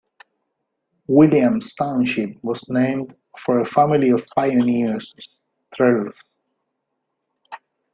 Williams 1.05 1.75
Township 1.75 2.35
was 2.43 2.67
named 2.71 3.13
for 3.37 3.59
a 3.59 3.65
family 3.67 4.09
of 4.09 4.25
pioneer 4.35 4.97
settlers. 5.69 6.19